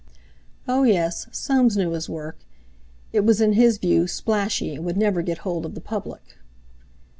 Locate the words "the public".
5.75-6.39